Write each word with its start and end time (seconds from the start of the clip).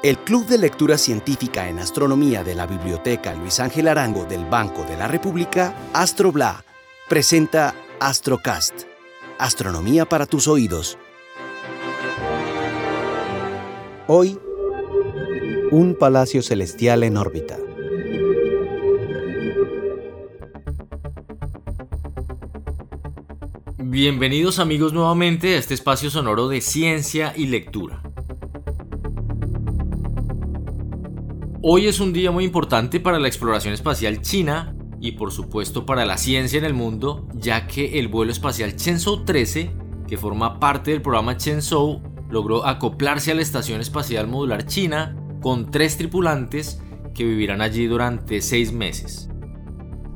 El 0.00 0.16
Club 0.16 0.46
de 0.46 0.58
Lectura 0.58 0.96
Científica 0.96 1.68
en 1.68 1.80
Astronomía 1.80 2.44
de 2.44 2.54
la 2.54 2.68
Biblioteca 2.68 3.34
Luis 3.34 3.58
Ángel 3.58 3.88
Arango 3.88 4.26
del 4.26 4.44
Banco 4.44 4.84
de 4.84 4.96
la 4.96 5.08
República, 5.08 5.74
Astrobla, 5.92 6.64
presenta 7.08 7.74
Astrocast, 7.98 8.82
Astronomía 9.40 10.04
para 10.04 10.26
tus 10.26 10.46
oídos. 10.46 10.98
Hoy, 14.06 14.38
un 15.72 15.96
palacio 15.98 16.42
celestial 16.42 17.02
en 17.02 17.16
órbita. 17.16 17.58
Bienvenidos 23.78 24.60
amigos 24.60 24.92
nuevamente 24.92 25.56
a 25.56 25.58
este 25.58 25.74
espacio 25.74 26.08
sonoro 26.08 26.46
de 26.46 26.60
ciencia 26.60 27.32
y 27.36 27.46
lectura. 27.46 28.07
Hoy 31.60 31.88
es 31.88 31.98
un 31.98 32.12
día 32.12 32.30
muy 32.30 32.44
importante 32.44 33.00
para 33.00 33.18
la 33.18 33.26
exploración 33.26 33.74
espacial 33.74 34.22
china 34.22 34.76
y 35.00 35.12
por 35.12 35.32
supuesto 35.32 35.84
para 35.84 36.06
la 36.06 36.16
ciencia 36.16 36.56
en 36.56 36.64
el 36.64 36.72
mundo, 36.72 37.26
ya 37.34 37.66
que 37.66 37.98
el 37.98 38.06
vuelo 38.06 38.30
espacial 38.30 38.76
Shenzhou 38.76 39.24
13, 39.24 39.72
que 40.06 40.16
forma 40.16 40.60
parte 40.60 40.92
del 40.92 41.02
programa 41.02 41.32
Shenzhou, 41.32 42.00
logró 42.30 42.64
acoplarse 42.64 43.32
a 43.32 43.34
la 43.34 43.42
Estación 43.42 43.80
Espacial 43.80 44.28
Modular 44.28 44.66
China 44.66 45.16
con 45.42 45.72
tres 45.72 45.96
tripulantes 45.96 46.80
que 47.12 47.24
vivirán 47.24 47.60
allí 47.60 47.88
durante 47.88 48.40
seis 48.40 48.72
meses. 48.72 49.28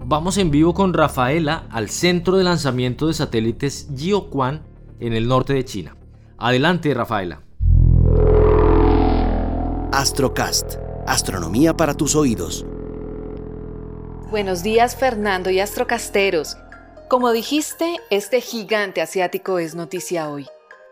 Vamos 0.07 0.39
en 0.39 0.53
vivo 0.53 0.75
con 0.75 0.95
Rafaela 0.95 1.67
al 1.71 1.89
centro 1.89 2.37
de 2.37 2.45
lanzamiento 2.45 3.09
de 3.09 3.15
satélites 3.15 3.89
Jiuquan 3.97 4.63
en 5.01 5.13
el 5.13 5.27
norte 5.27 5.55
de 5.55 5.65
China. 5.65 5.97
Adelante, 6.39 6.95
Rafaela. 6.95 7.43
Astrocast 9.91 10.92
Astronomía 11.07 11.75
para 11.77 11.95
tus 11.95 12.15
oídos. 12.15 12.65
Buenos 14.31 14.63
días 14.63 14.95
Fernando 14.95 15.51
y 15.51 15.59
astrocasteros. 15.59 16.57
Como 17.09 17.33
dijiste, 17.33 17.97
este 18.11 18.41
gigante 18.41 19.03
asiático 19.03 19.59
es 19.59 19.75
noticia 19.75 20.31
hoy. 20.31 20.47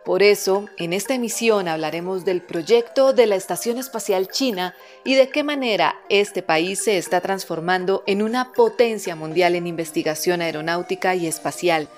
Por 0.05 0.25
eso, 0.25 0.67
en 0.79 0.93
esta 0.93 1.15
emisión 1.15 1.69
hablaremos 1.69 2.25
del 2.25 2.43
proyecto 2.43 3.13
de 3.13 3.27
la 3.27 3.37
Estación 3.37 3.79
Espacial 3.79 4.27
China 4.27 4.75
y 5.05 5.15
de 5.15 5.29
qué 5.29 5.45
manera 5.45 5.95
este 6.09 6.43
país 6.43 6.83
se 6.83 6.99
está 6.99 7.21
transformando 7.21 8.03
en 8.07 8.23
una 8.23 8.53
potencia 8.53 9.15
mundial 9.15 9.55
en 9.55 9.69
investigación 9.69 10.43
aeronáutica 10.43 11.15
y 11.15 11.29
espacial. 11.29 11.89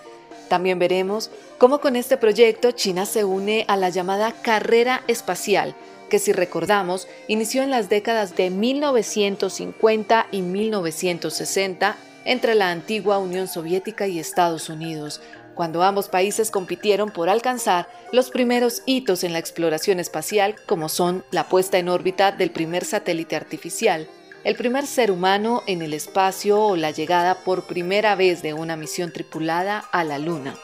También 0.49 0.79
veremos 0.79 1.31
cómo 1.57 1.81
con 1.81 1.97
este 1.97 2.19
proyecto 2.19 2.73
China 2.73 3.07
se 3.07 3.25
une 3.25 3.65
a 3.69 3.77
la 3.79 3.89
llamada 3.89 4.33
carrera 4.43 5.03
espacial, 5.09 5.75
que 6.13 6.19
si 6.19 6.35
recordamos 6.35 7.09
inició 7.27 7.63
en 7.63 7.71
las 7.71 7.89
décadas 7.89 8.37
de 8.37 8.51
1950 8.51 10.27
y 10.31 10.43
1960 10.43 11.97
entre 12.27 12.55
la 12.55 12.71
antigua 12.71 13.17
Unión 13.17 13.49
Soviética 13.49 14.07
y 14.07 14.19
Estados 14.19 14.69
Unidos, 14.69 15.23
cuando 15.55 15.83
ambos 15.83 16.11
países 16.11 16.51
compitieron 16.51 17.11
por 17.11 17.31
alcanzar 17.31 17.89
los 18.13 18.29
primeros 18.29 18.83
hitos 18.85 19.25
en 19.25 19.33
la 19.33 19.39
exploración 19.39 20.01
espacial, 20.01 20.55
como 20.67 20.91
son 20.91 21.25
la 21.31 21.49
puesta 21.49 21.79
en 21.79 21.89
órbita 21.89 22.31
del 22.31 22.51
primer 22.51 22.85
satélite 22.85 23.35
artificial, 23.35 24.07
el 24.45 24.55
primer 24.55 24.87
ser 24.87 25.11
humano 25.11 25.63
en 25.67 25.81
el 25.81 25.95
espacio 25.95 26.61
o 26.61 26.77
la 26.77 26.91
llegada 26.91 27.37
por 27.37 27.67
primera 27.67 28.17
vez 28.17 28.43
de 28.43 28.53
una 28.53 28.77
misión 28.77 29.13
tripulada 29.13 29.79
a 29.79 30.05
la 30.05 30.19
Luna. 30.19 30.57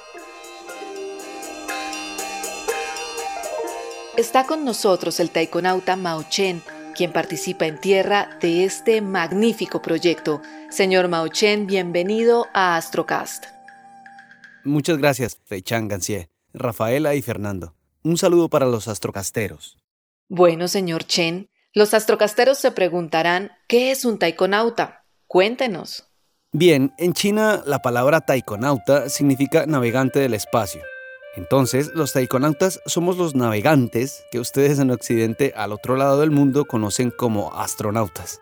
Está 4.19 4.47
con 4.47 4.65
nosotros 4.65 5.21
el 5.21 5.31
taikonauta 5.31 5.95
Mao 5.95 6.25
Chen, 6.29 6.61
quien 6.97 7.13
participa 7.13 7.67
en 7.67 7.79
tierra 7.79 8.37
de 8.41 8.65
este 8.65 9.01
magnífico 9.01 9.81
proyecto. 9.81 10.43
Señor 10.71 11.06
Mao 11.06 11.29
Chen, 11.29 11.69
bienvenido 11.69 12.49
a 12.53 12.77
Astrocast. 12.77 13.45
Muchas 14.65 14.99
gracias, 14.99 15.39
Chang 15.62 15.87
Gancier, 15.87 16.31
Rafaela 16.53 17.15
y 17.15 17.23
Fernando. 17.23 17.77
Un 18.03 18.19
saludo 18.19 18.49
para 18.49 18.67
los 18.67 18.89
astrocasteros. 18.89 19.78
Bueno, 20.28 20.67
señor 20.67 21.05
Chen, 21.05 21.49
los 21.73 21.95
astrocasteros 21.95 22.59
se 22.59 22.73
preguntarán, 22.73 23.53
¿qué 23.69 23.93
es 23.93 24.05
un 24.05 24.19
taikonauta? 24.19 25.05
Cuéntenos. 25.28 26.09
Bien, 26.51 26.93
en 26.99 27.12
China 27.12 27.62
la 27.65 27.78
palabra 27.83 28.23
taikonauta 28.23 29.11
significa 29.11 29.65
navegante 29.67 30.19
del 30.19 30.34
espacio. 30.34 30.83
Entonces, 31.38 31.93
los 31.94 32.12
taikonautas 32.12 32.81
somos 32.84 33.16
los 33.16 33.37
navegantes 33.37 34.25
que 34.32 34.41
ustedes 34.41 34.81
en 34.81 34.91
Occidente, 34.91 35.53
al 35.56 35.72
otro 35.72 35.94
lado 35.94 36.19
del 36.19 36.32
mundo, 36.32 36.65
conocen 36.65 37.12
como 37.16 37.54
astronautas. 37.54 38.41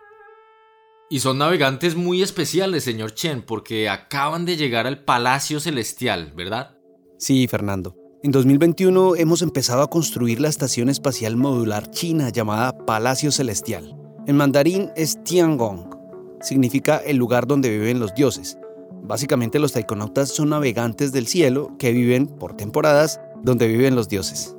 Y 1.07 1.19
son 1.19 1.37
navegantes 1.37 1.95
muy 1.95 2.23
especiales, 2.23 2.83
señor 2.83 3.13
Chen, 3.13 3.43
porque 3.43 3.87
acaban 3.87 4.45
de 4.45 4.57
llegar 4.57 4.87
al 4.87 5.03
Palacio 5.03 5.59
Celestial, 5.59 6.33
¿verdad? 6.35 6.75
Sí, 7.19 7.47
Fernando. 7.47 7.95
En 8.23 8.31
2021 8.31 9.15
hemos 9.15 9.43
empezado 9.43 9.83
a 9.83 9.91
construir 9.91 10.41
la 10.41 10.49
estación 10.49 10.89
espacial 10.89 11.37
modular 11.37 11.91
china 11.91 12.29
llamada 12.29 12.83
Palacio 12.83 13.31
Celestial. 13.31 13.95
En 14.25 14.37
mandarín 14.37 14.89
es 14.95 15.23
Tiangong. 15.23 15.95
Significa 16.41 16.97
el 16.97 17.17
lugar 17.17 17.45
donde 17.45 17.69
viven 17.69 17.99
los 17.99 18.15
dioses. 18.15 18.57
Básicamente 19.01 19.59
los 19.59 19.73
taikonautas 19.73 20.29
son 20.29 20.49
navegantes 20.49 21.11
del 21.11 21.27
cielo 21.27 21.71
que 21.79 21.91
viven 21.91 22.27
por 22.27 22.55
temporadas 22.55 23.21
donde 23.41 23.67
viven 23.67 23.95
los 23.95 24.09
dioses. 24.09 24.55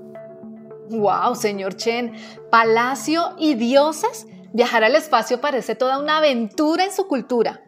¡Wow, 0.91 1.35
señor 1.35 1.77
Chen! 1.77 2.15
¿Palacio 2.51 3.35
y 3.39 3.55
dioses? 3.55 4.27
Viajar 4.53 4.85
al 4.85 4.95
espacio 4.97 5.41
parece 5.41 5.75
toda 5.75 5.99
una 5.99 6.19
aventura 6.19 6.85
en 6.85 6.93
su 6.93 7.07
cultura. 7.07 7.63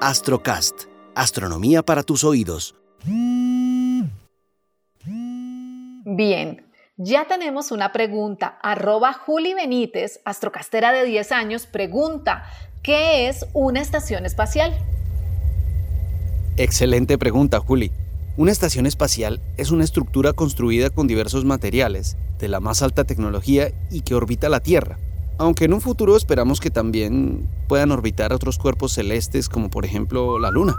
Astrocast, 0.00 0.84
astronomía 1.14 1.82
para 1.82 2.02
tus 2.02 2.24
oídos. 2.24 2.74
Bien, 6.04 6.71
ya 6.96 7.26
tenemos 7.26 7.70
una 7.70 7.92
pregunta. 7.92 8.58
Arroba 8.62 9.12
Juli 9.12 9.54
Benítez, 9.54 10.20
astrocastera 10.24 10.92
de 10.92 11.04
10 11.04 11.32
años, 11.32 11.66
pregunta, 11.66 12.44
¿Qué 12.82 13.28
es 13.28 13.46
una 13.52 13.80
estación 13.80 14.26
espacial? 14.26 14.76
Excelente 16.56 17.16
pregunta, 17.16 17.60
Juli. 17.60 17.92
Una 18.36 18.50
estación 18.50 18.86
espacial 18.86 19.40
es 19.56 19.70
una 19.70 19.84
estructura 19.84 20.32
construida 20.32 20.90
con 20.90 21.06
diversos 21.06 21.44
materiales, 21.44 22.16
de 22.40 22.48
la 22.48 22.58
más 22.58 22.82
alta 22.82 23.04
tecnología 23.04 23.70
y 23.92 24.00
que 24.00 24.16
orbita 24.16 24.48
la 24.48 24.58
Tierra, 24.58 24.98
aunque 25.38 25.66
en 25.66 25.74
un 25.74 25.80
futuro 25.80 26.16
esperamos 26.16 26.58
que 26.58 26.70
también 26.70 27.48
puedan 27.68 27.92
orbitar 27.92 28.32
otros 28.32 28.58
cuerpos 28.58 28.94
celestes 28.94 29.48
como 29.48 29.70
por 29.70 29.84
ejemplo 29.84 30.40
la 30.40 30.50
Luna. 30.50 30.74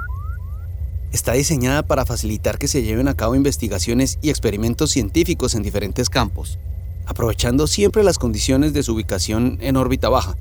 Está 1.13 1.33
diseñada 1.33 1.83
para 1.83 2.07
facilitar 2.07 2.57
que 2.57 2.67
se 2.67 2.81
lleven 2.81 3.07
a 3.07 3.13
cabo 3.13 3.35
investigaciones 3.35 4.17
y 4.23 4.31
experimentos 4.31 4.89
científicos 4.89 5.53
en 5.53 5.61
diferentes 5.61 6.09
campos, 6.09 6.57
aprovechando 7.05 7.67
siempre 7.67 8.03
las 8.03 8.17
condiciones 8.17 8.73
de 8.73 8.81
su 8.81 8.95
ubicación 8.95 9.59
en 9.61 9.77
órbita 9.77 10.09
baja, 10.09 10.35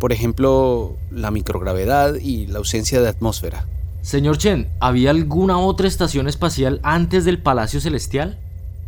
por 0.00 0.12
ejemplo, 0.12 0.96
la 1.10 1.30
microgravedad 1.30 2.14
y 2.14 2.46
la 2.46 2.58
ausencia 2.58 3.02
de 3.02 3.08
atmósfera. 3.08 3.66
Señor 4.00 4.38
Chen, 4.38 4.70
¿había 4.80 5.10
alguna 5.10 5.58
otra 5.58 5.86
estación 5.86 6.26
espacial 6.26 6.80
antes 6.82 7.26
del 7.26 7.42
Palacio 7.42 7.82
Celestial? 7.82 8.38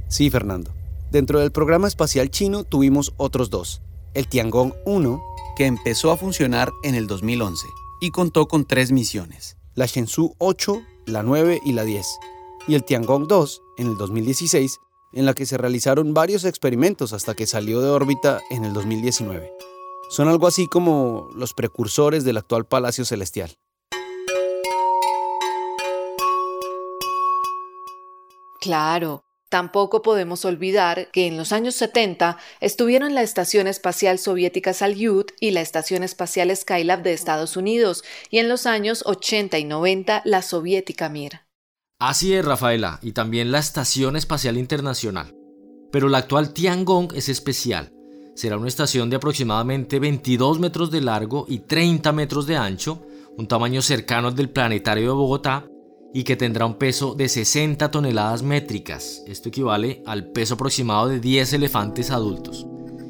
Sí, 0.09 0.31
Fernando. 0.31 0.71
Dentro 1.11 1.41
del 1.41 1.53
programa 1.53 1.87
espacial 1.87 2.31
chino 2.31 2.65
tuvimos 2.65 3.13
otros 3.19 3.51
dos. 3.51 3.83
El 4.15 4.27
Tiangong 4.27 4.73
1, 4.87 5.23
que 5.55 5.67
empezó 5.67 6.11
a 6.13 6.17
funcionar 6.17 6.73
en 6.83 6.95
el 6.95 7.07
2011 7.07 7.67
y 8.01 8.11
contó 8.11 8.49
con 8.49 8.67
tres 8.67 8.91
misiones. 8.91 9.59
La 9.75 9.85
Shenzhou 9.85 10.35
8, 10.39 10.83
la 11.07 11.23
9 11.23 11.61
y 11.65 11.73
la 11.73 11.85
10. 11.85 12.19
Y 12.69 12.75
el 12.75 12.85
Tiangong 12.85 13.27
2, 13.29 13.63
en 13.79 13.87
el 13.89 13.97
2016, 13.97 14.79
en 15.13 15.25
la 15.25 15.35
que 15.35 15.47
se 15.47 15.57
realizaron 15.57 16.13
varios 16.13 16.45
experimentos 16.45 17.13
hasta 17.13 17.35
que 17.35 17.47
salió 17.47 17.81
de 17.81 17.89
órbita 17.89 18.41
en 18.51 18.65
el 18.65 18.73
2019. 18.73 19.53
Son 20.11 20.29
algo 20.29 20.47
así 20.47 20.67
como 20.67 21.31
los 21.35 21.55
precursores 21.55 22.25
del 22.25 22.37
actual 22.37 22.67
Palacio 22.67 23.05
Celestial. 23.05 23.57
Claro, 28.61 29.23
tampoco 29.57 30.03
podemos 30.03 30.45
olvidar 30.45 31.11
que 31.13 31.27
en 31.27 31.39
los 31.39 31.51
años 31.51 31.75
70 31.77 32.37
estuvieron 32.61 33.15
la 33.15 33.23
Estación 33.23 33.67
Espacial 33.67 34.19
Soviética 34.19 34.75
Salyut 34.75 35.33
y 35.41 35.53
la 35.53 35.63
Estación 35.63 36.03
Espacial 36.03 36.55
Skylab 36.55 37.03
de 37.03 37.15
Estados 37.15 37.57
Unidos, 37.57 38.05
y 38.29 38.37
en 38.37 38.51
los 38.51 38.67
años 38.67 39.03
80 39.07 39.59
y 39.59 39.65
90 39.65 40.21
la 40.27 40.43
soviética 40.43 41.09
Mir. 41.09 41.41
Así 41.99 42.35
es, 42.35 42.45
Rafaela, 42.45 42.99
y 43.01 43.13
también 43.13 43.51
la 43.51 43.59
Estación 43.59 44.15
Espacial 44.17 44.59
Internacional. 44.59 45.35
Pero 45.91 46.11
la 46.11 46.19
actual 46.19 46.53
Tiangong 46.53 47.15
es 47.15 47.31
especial 47.31 47.95
será 48.35 48.59
una 48.59 48.69
estación 48.69 49.09
de 49.09 49.17
aproximadamente 49.17 49.99
22 49.99 50.61
metros 50.61 50.91
de 50.91 51.01
largo 51.01 51.47
y 51.49 51.61
30 51.61 52.13
metros 52.13 52.47
de 52.47 52.57
ancho, 52.57 53.01
un 53.39 53.49
tamaño 53.49 53.81
cercano 53.81 54.29
al 54.29 54.37
del 54.37 54.51
planetario 54.51 55.05
de 55.05 55.15
Bogotá, 55.15 55.67
y 56.13 56.25
que 56.25 56.37
tendrá 56.37 56.67
un 56.67 56.75
peso 56.75 57.15
de 57.15 57.29
60 57.29 57.91
toneladas 57.91 58.43
métricas. 58.43 59.23
Esto 59.27 59.49
equivale 59.49 60.03
al 60.07 60.31
peso 60.31 60.55
aproximado 60.55 61.09
de 61.09 61.21
10 61.21 61.53
elefantes 61.55 62.11
adultos. 62.11 62.67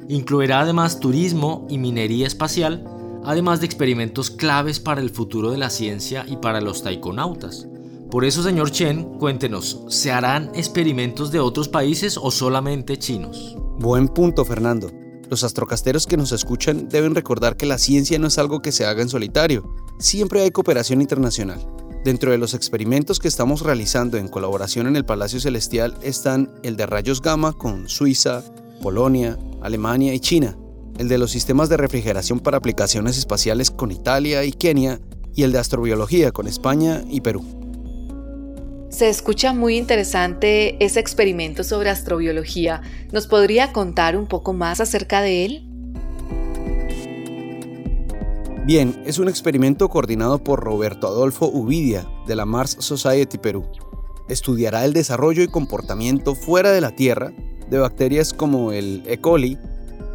Incluirá 0.08 0.60
además 0.60 1.00
turismo 1.00 1.66
y 1.69 1.78
minería 1.78 2.26
espacial, 2.26 2.84
además 3.25 3.60
de 3.60 3.66
experimentos 3.66 4.31
claves 4.31 4.81
para 4.81 5.00
el 5.00 5.10
futuro 5.10 5.50
de 5.50 5.58
la 5.58 5.70
ciencia 5.70 6.25
y 6.28 6.37
para 6.37 6.60
los 6.60 6.82
taikonautas. 6.82 7.66
Por 8.10 8.25
eso, 8.25 8.43
señor 8.43 8.70
Chen, 8.70 9.19
cuéntenos, 9.19 9.82
¿se 9.88 10.12
harán 10.12 10.50
experimentos 10.54 11.32
de 11.32 11.40
otros 11.40 11.69
países 11.69 12.16
o 12.16 12.31
solamente 12.31 12.98
chinos? 12.98 13.56
Buen 13.78 14.08
punto, 14.08 14.44
Fernando. 14.44 14.90
Los 15.28 15.43
astrocasteros 15.43 16.06
que 16.06 16.16
nos 16.16 16.31
escuchan 16.31 16.88
deben 16.88 17.16
recordar 17.16 17.56
que 17.56 17.66
la 17.66 17.78
ciencia 17.78 18.19
no 18.19 18.28
es 18.28 18.38
algo 18.38 18.62
que 18.62 18.70
se 18.70 18.87
haga 18.87 19.02
en 19.02 19.08
solitario, 19.08 19.75
siempre 19.98 20.43
hay 20.43 20.52
cooperación 20.52 21.00
internacional. 21.00 21.60
Dentro 22.06 22.31
de 22.31 22.38
los 22.38 22.55
experimentos 22.55 23.19
que 23.19 23.26
estamos 23.26 23.62
realizando 23.62 24.17
en 24.17 24.29
colaboración 24.29 24.87
en 24.87 24.94
el 24.94 25.05
Palacio 25.05 25.41
Celestial 25.41 25.99
están 26.03 26.53
el 26.62 26.76
de 26.76 26.87
rayos 26.87 27.20
gamma 27.20 27.53
con 27.53 27.88
Suiza, 27.88 28.44
Polonia, 28.81 29.37
Alemania 29.61 30.14
y 30.14 30.20
China, 30.20 30.56
el 31.00 31.08
de 31.08 31.19
los 31.19 31.32
sistemas 31.32 31.69
de 31.69 31.76
refrigeración 31.76 32.38
para 32.38 32.58
aplicaciones 32.58 33.19
espaciales 33.19 33.73
con 33.73 33.91
Italia 33.91 34.44
y 34.44 34.53
Kenia 34.53 35.00
y 35.35 35.43
el 35.43 35.50
de 35.50 35.58
astrobiología 35.58 36.31
con 36.31 36.47
España 36.47 37.03
y 37.11 37.23
Perú. 37.23 37.44
Se 38.88 39.08
escucha 39.08 39.53
muy 39.53 39.76
interesante 39.76 40.76
ese 40.85 41.00
experimento 41.00 41.64
sobre 41.64 41.91
astrobiología. 41.91 42.82
¿Nos 43.11 43.26
podría 43.26 43.73
contar 43.73 44.17
un 44.17 44.29
poco 44.29 44.53
más 44.53 44.81
acerca 44.81 45.23
de 45.23 45.44
él? 45.44 45.66
Bien, 48.67 49.01
es 49.07 49.21
un 49.21 49.29
experimento 49.29 49.89
coordinado 49.89 50.43
por 50.43 50.59
Roberto 50.59 51.07
Adolfo 51.07 51.47
Uvidia, 51.47 52.05
de 52.27 52.35
la 52.35 52.47
Mars 52.47 52.77
Society 52.81 53.39
Perú. 53.39 53.65
Estudiará 54.29 54.85
el 54.85 54.93
desarrollo 54.93 55.45
y 55.45 55.47
comportamiento 55.47 56.35
fuera 56.35 56.73
de 56.73 56.81
la 56.81 56.91
Tierra 56.91 57.33
de 57.71 57.79
bacterias 57.79 58.35
como 58.35 58.73
el 58.73 59.05
E. 59.07 59.19
coli 59.19 59.57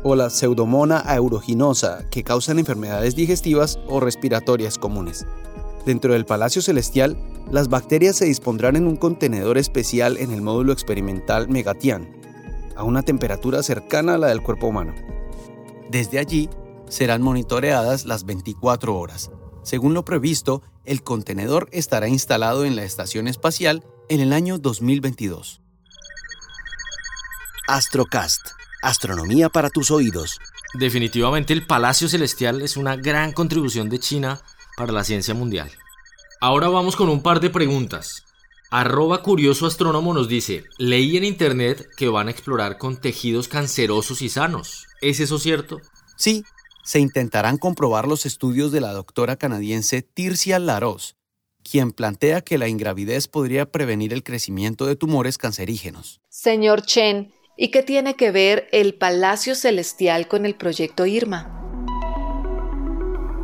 o 0.03 0.17
la 0.17 0.29
Pseudomonas 0.29 1.05
aeruginosa 1.05 2.09
que 2.09 2.25
causan 2.25 2.59
enfermedades 2.59 3.15
digestivas 3.15 3.79
o 3.87 4.01
respiratorias 4.01 4.77
comunes. 4.77 5.25
Dentro 5.85 6.11
del 6.11 6.25
Palacio 6.25 6.61
Celestial, 6.61 7.17
las 7.49 7.69
bacterias 7.69 8.17
se 8.17 8.25
dispondrán 8.25 8.75
en 8.75 8.85
un 8.85 8.97
contenedor 8.97 9.57
especial 9.57 10.17
en 10.17 10.29
el 10.29 10.41
módulo 10.41 10.73
experimental 10.73 11.47
Megatian, 11.47 12.09
a 12.75 12.83
una 12.83 13.01
temperatura 13.01 13.63
cercana 13.63 14.15
a 14.15 14.17
la 14.17 14.27
del 14.27 14.43
cuerpo 14.43 14.67
humano. 14.67 14.93
Desde 15.89 16.19
allí, 16.19 16.49
serán 16.91 17.21
monitoreadas 17.21 18.05
las 18.05 18.25
24 18.25 18.95
horas. 18.95 19.31
Según 19.63 19.93
lo 19.93 20.03
previsto, 20.03 20.61
el 20.83 21.03
contenedor 21.03 21.69
estará 21.71 22.09
instalado 22.09 22.65
en 22.65 22.75
la 22.75 22.83
estación 22.83 23.27
espacial 23.27 23.83
en 24.09 24.19
el 24.19 24.33
año 24.33 24.57
2022. 24.57 25.61
Astrocast, 27.67 28.41
astronomía 28.81 29.47
para 29.47 29.69
tus 29.69 29.89
oídos. 29.89 30.39
Definitivamente 30.73 31.53
el 31.53 31.65
Palacio 31.65 32.09
Celestial 32.09 32.61
es 32.61 32.75
una 32.75 32.97
gran 32.97 33.31
contribución 33.31 33.89
de 33.89 33.99
China 33.99 34.41
para 34.75 34.91
la 34.91 35.05
ciencia 35.05 35.33
mundial. 35.33 35.71
Ahora 36.41 36.67
vamos 36.67 36.97
con 36.97 37.07
un 37.07 37.23
par 37.23 37.39
de 37.39 37.49
preguntas. 37.49 38.25
Arroba 38.69 39.21
Curioso 39.21 39.65
Astrónomo 39.65 40.13
nos 40.13 40.27
dice, 40.27 40.65
leí 40.77 41.15
en 41.15 41.23
internet 41.23 41.87
que 41.95 42.09
van 42.09 42.27
a 42.27 42.31
explorar 42.31 42.77
con 42.77 42.97
tejidos 42.97 43.47
cancerosos 43.47 44.21
y 44.21 44.29
sanos. 44.29 44.87
¿Es 45.01 45.19
eso 45.19 45.39
cierto? 45.39 45.79
Sí, 46.17 46.43
se 46.83 46.99
intentarán 46.99 47.57
comprobar 47.57 48.07
los 48.07 48.25
estudios 48.25 48.71
de 48.71 48.81
la 48.81 48.93
doctora 48.93 49.35
canadiense 49.35 50.01
Tircia 50.01 50.59
Laros, 50.59 51.15
quien 51.63 51.91
plantea 51.91 52.41
que 52.41 52.57
la 52.57 52.67
ingravidez 52.67 53.27
podría 53.27 53.71
prevenir 53.71 54.13
el 54.13 54.23
crecimiento 54.23 54.85
de 54.85 54.95
tumores 54.95 55.37
cancerígenos. 55.37 56.21
Señor 56.29 56.83
Chen, 56.83 57.33
¿y 57.57 57.69
qué 57.69 57.83
tiene 57.83 58.15
que 58.15 58.31
ver 58.31 58.67
el 58.71 58.95
Palacio 58.95 59.55
Celestial 59.55 60.27
con 60.27 60.45
el 60.45 60.55
proyecto 60.55 61.05
IRMA? 61.05 61.57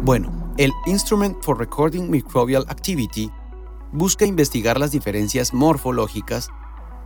Bueno, 0.02 0.54
el 0.58 0.72
Instrument 0.86 1.42
for 1.44 1.60
Recording 1.60 2.10
Microbial 2.10 2.66
Activity 2.70 3.30
busca 3.92 4.26
investigar 4.26 4.80
las 4.80 4.92
diferencias 4.92 5.54
morfológicas, 5.54 6.50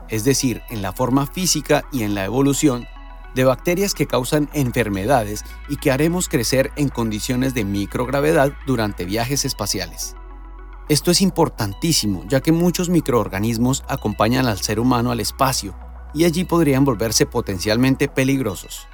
es 0.10 0.24
decir, 0.24 0.62
en 0.70 0.82
la 0.82 0.94
forma 0.94 1.28
física 1.28 1.86
y 1.92 2.04
en 2.04 2.16
la 2.16 2.26
evolución 2.26 2.86
de 3.36 3.44
bacterias 3.44 3.94
que 3.94 4.08
causan 4.08 4.50
enfermedades 4.54 5.44
y 5.70 5.78
que 5.78 5.92
haremos 5.92 6.30
crecer 6.30 6.72
en 6.76 6.90
condiciones 6.90 7.54
de 7.54 7.64
microgravedad 7.64 8.52
durante 8.66 9.06
viajes 9.06 9.46
espaciales. 9.46 10.16
Esto 10.90 11.12
es 11.12 11.22
importantísimo, 11.22 12.24
ya 12.28 12.42
que 12.42 12.52
muchos 12.52 12.90
microorganismos 12.90 13.84
acompañan 13.88 14.48
al 14.48 14.58
ser 14.58 14.80
humano 14.80 15.12
al 15.12 15.20
espacio 15.20 15.74
y 16.14 16.26
allí 16.26 16.44
podrían 16.44 16.84
volverse 16.84 17.26
potencialmente 17.26 18.10
peligrosos. 18.10 18.88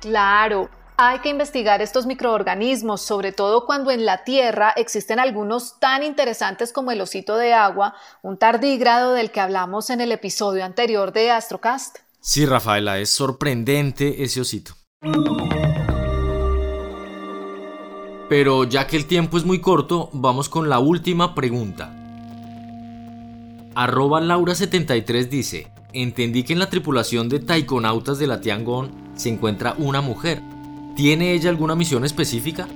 Claro, 0.00 0.68
hay 0.96 1.20
que 1.20 1.28
investigar 1.28 1.80
estos 1.80 2.04
microorganismos, 2.04 3.00
sobre 3.00 3.32
todo 3.32 3.64
cuando 3.64 3.90
en 3.90 4.04
la 4.04 4.24
Tierra 4.24 4.74
existen 4.76 5.18
algunos 5.18 5.78
tan 5.78 6.02
interesantes 6.02 6.72
como 6.72 6.90
el 6.90 7.00
osito 7.00 7.36
de 7.36 7.54
agua, 7.54 7.94
un 8.22 8.36
tardígrado 8.36 9.14
del 9.14 9.30
que 9.30 9.40
hablamos 9.40 9.88
en 9.88 10.00
el 10.00 10.12
episodio 10.12 10.64
anterior 10.64 11.12
de 11.12 11.30
Astrocast. 11.30 11.98
Sí, 12.22 12.44
Rafaela, 12.44 12.98
es 12.98 13.08
sorprendente 13.08 14.22
ese 14.22 14.42
osito. 14.42 14.74
Pero 18.28 18.64
ya 18.64 18.86
que 18.86 18.98
el 18.98 19.06
tiempo 19.06 19.38
es 19.38 19.46
muy 19.46 19.60
corto, 19.60 20.10
vamos 20.12 20.50
con 20.50 20.68
la 20.68 20.80
última 20.80 21.34
pregunta. 21.34 21.96
Arroba 23.74 24.20
Laura73 24.20 25.28
dice, 25.30 25.72
entendí 25.94 26.42
que 26.42 26.52
en 26.52 26.58
la 26.58 26.68
tripulación 26.68 27.30
de 27.30 27.40
taikonautas 27.40 28.18
de 28.18 28.26
la 28.26 28.42
Tiangong 28.42 28.90
se 29.14 29.30
encuentra 29.30 29.74
una 29.78 30.02
mujer. 30.02 30.42
¿Tiene 30.96 31.32
ella 31.32 31.48
alguna 31.48 31.74
misión 31.74 32.04
específica? 32.04 32.68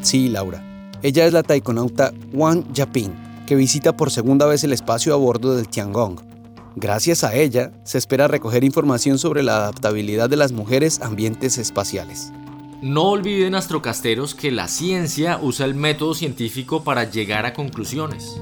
Sí, 0.00 0.28
Laura. 0.30 0.90
Ella 1.00 1.26
es 1.26 1.32
la 1.32 1.44
taikonauta 1.44 2.12
Wang 2.32 2.72
Yaping, 2.72 3.44
que 3.46 3.54
visita 3.54 3.96
por 3.96 4.10
segunda 4.10 4.46
vez 4.46 4.64
el 4.64 4.72
espacio 4.72 5.14
a 5.14 5.16
bordo 5.16 5.54
del 5.54 5.68
Tiangong 5.68 6.31
Gracias 6.74 7.22
a 7.22 7.34
ella, 7.34 7.72
se 7.84 7.98
espera 7.98 8.28
recoger 8.28 8.64
información 8.64 9.18
sobre 9.18 9.42
la 9.42 9.56
adaptabilidad 9.56 10.30
de 10.30 10.36
las 10.36 10.52
mujeres 10.52 11.00
a 11.00 11.06
ambientes 11.06 11.58
espaciales. 11.58 12.32
No 12.80 13.10
olviden, 13.10 13.54
astrocasteros, 13.54 14.34
que 14.34 14.50
la 14.50 14.68
ciencia 14.68 15.38
usa 15.40 15.66
el 15.66 15.74
método 15.74 16.14
científico 16.14 16.82
para 16.82 17.04
llegar 17.04 17.46
a 17.46 17.52
conclusiones. 17.52 18.40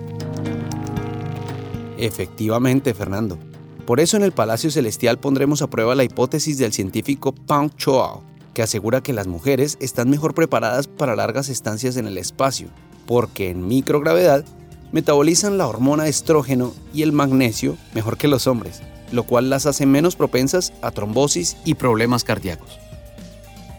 Efectivamente, 1.99 2.95
Fernando. 2.95 3.39
Por 3.85 3.99
eso 3.99 4.17
en 4.17 4.23
el 4.23 4.33
Palacio 4.33 4.71
Celestial 4.71 5.19
pondremos 5.19 5.61
a 5.63 5.69
prueba 5.69 5.95
la 5.95 6.05
hipótesis 6.05 6.57
del 6.57 6.73
científico 6.73 7.35
Pang 7.35 7.71
Choao, 7.77 8.23
que 8.55 8.63
asegura 8.63 9.03
que 9.03 9.13
las 9.13 9.27
mujeres 9.27 9.77
están 9.81 10.09
mejor 10.09 10.35
preparadas 10.35 10.87
para 10.87 11.17
largas 11.17 11.49
estancias 11.49 11.97
en 11.97 12.07
el 12.07 12.17
espacio, 12.17 12.69
porque 13.07 13.51
en 13.51 13.67
microgravedad 13.67 14.45
metabolizan 14.93 15.59
la 15.59 15.67
hormona 15.67 16.09
estrógeno 16.09 16.73
y 16.93 17.03
el 17.03 17.13
magnesio 17.13 17.77
mejor 17.95 18.17
que 18.17 18.29
los 18.29 18.47
hombres, 18.47 18.83
lo 19.13 19.25
cual 19.25 19.51
las 19.51 19.67
hace 19.67 19.87
menos 19.87 20.17
propensas 20.17 20.73
a 20.83 20.91
trombosis 20.91 21.57
y 21.65 21.75
problemas 21.75 22.25
cardíacos. 22.25 22.79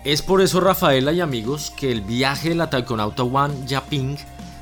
Es 0.04 0.22
por 0.22 0.42
eso, 0.42 0.60
Rafaela 0.60 1.12
y 1.12 1.22
amigos, 1.22 1.72
que 1.78 1.92
el 1.92 2.02
viaje 2.02 2.50
de 2.50 2.56
la 2.56 2.70
taikonauta 2.70 3.24
Wang 3.24 3.66
Yaping 3.68 4.18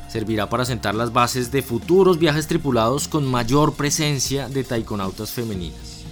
servirá 0.10 0.50
para 0.50 0.65
sentar 0.65 0.96
las 0.96 1.13
bases 1.13 1.51
de 1.51 1.62
futuros 1.62 2.20
viajes 2.20 2.48
tripulados 2.48 3.08
con 3.08 3.25
mayor 3.25 3.74
presencia 3.74 4.50
de 4.50 4.63
taikonautas 4.63 5.32
femeninas. 5.32 6.03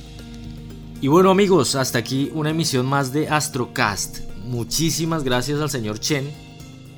Y 1.01 1.09
bueno 1.09 1.29
amigos, 1.29 1.75
hasta 1.75 1.99
aquí 1.99 2.31
una 2.33 2.51
emisión 2.51 2.85
más 2.85 3.11
de 3.11 3.27
Astrocast. 3.27 4.19
Muchísimas 4.45 5.23
gracias 5.23 5.59
al 5.59 5.69
señor 5.69 5.99
Chen 5.99 6.46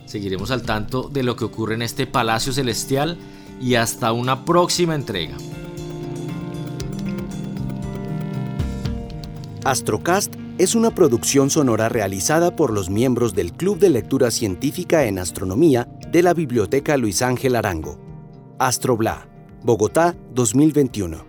Seguiremos 0.09 0.49
al 0.49 0.63
tanto 0.63 1.07
de 1.07 1.21
lo 1.21 1.35
que 1.35 1.45
ocurre 1.45 1.75
en 1.75 1.83
este 1.83 2.07
Palacio 2.07 2.51
Celestial 2.51 3.15
y 3.61 3.75
hasta 3.75 4.11
una 4.11 4.43
próxima 4.43 4.95
entrega. 4.95 5.37
Astrocast 9.63 10.33
es 10.57 10.73
una 10.73 10.89
producción 10.95 11.51
sonora 11.51 11.89
realizada 11.89 12.55
por 12.55 12.73
los 12.73 12.89
miembros 12.89 13.35
del 13.35 13.53
Club 13.53 13.77
de 13.77 13.89
Lectura 13.89 14.31
Científica 14.31 15.05
en 15.05 15.19
Astronomía 15.19 15.87
de 16.11 16.23
la 16.23 16.33
Biblioteca 16.33 16.97
Luis 16.97 17.21
Ángel 17.21 17.55
Arango. 17.55 17.99
Astrobla, 18.57 19.27
Bogotá 19.61 20.15
2021. 20.33 21.28